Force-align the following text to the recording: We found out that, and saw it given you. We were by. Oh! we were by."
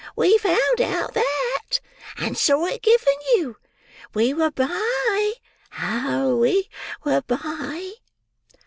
We 0.15 0.35
found 0.39 0.81
out 0.81 1.13
that, 1.13 1.79
and 2.17 2.35
saw 2.35 2.65
it 2.65 2.81
given 2.81 3.13
you. 3.35 3.57
We 4.15 4.33
were 4.33 4.49
by. 4.49 5.33
Oh! 5.79 6.37
we 6.37 6.71
were 7.05 7.21
by." 7.21 7.91